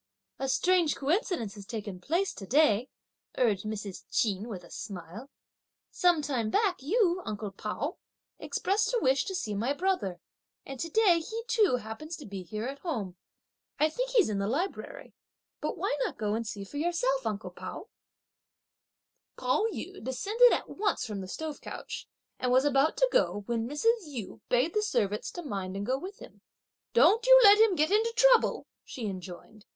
"A 0.39 0.49
strange 0.49 0.95
coincidence 0.95 1.53
has 1.53 1.67
taken 1.67 1.99
place 2.01 2.33
to 2.33 2.47
day," 2.47 2.89
urged 3.37 3.65
Mrs. 3.65 4.03
Ch'in, 4.09 4.47
with 4.47 4.63
a 4.63 4.71
smile; 4.71 5.29
"some 5.91 6.23
time 6.23 6.49
back 6.49 6.81
you, 6.81 7.21
uncle 7.23 7.51
Pao, 7.51 7.97
expressed 8.39 8.91
a 8.95 8.99
wish 8.99 9.25
to 9.25 9.35
see 9.35 9.53
my 9.53 9.73
brother, 9.73 10.19
and 10.65 10.79
to 10.79 10.89
day 10.89 11.19
he 11.19 11.43
too 11.47 11.75
happens 11.75 12.17
to 12.17 12.25
be 12.25 12.41
here 12.41 12.65
at 12.65 12.79
home. 12.79 13.15
I 13.79 13.89
think 13.91 14.09
he's 14.09 14.27
in 14.27 14.39
the 14.39 14.47
library; 14.47 15.13
but 15.61 15.77
why 15.77 15.95
not 16.03 16.17
go 16.17 16.33
and 16.33 16.47
see 16.47 16.63
for 16.63 16.77
yourself, 16.77 17.27
uncle 17.27 17.51
Pao?" 17.51 17.87
Pao 19.37 19.67
yü 19.71 20.03
descended 20.03 20.51
at 20.51 20.67
once 20.67 21.05
from 21.05 21.21
the 21.21 21.27
stove 21.27 21.61
couch, 21.61 22.07
and 22.39 22.51
was 22.51 22.65
about 22.65 22.97
to 22.97 23.09
go, 23.11 23.43
when 23.45 23.69
Mrs. 23.69 24.07
Yu 24.07 24.41
bade 24.49 24.73
the 24.73 24.81
servants 24.81 25.29
to 25.29 25.43
mind 25.43 25.75
and 25.75 25.85
go 25.85 25.99
with 25.99 26.17
him. 26.17 26.41
"Don't 26.93 27.27
you 27.27 27.39
let 27.43 27.59
him 27.59 27.75
get 27.75 27.91
into 27.91 28.11
trouble," 28.15 28.65
she 28.83 29.05
enjoined. 29.05 29.67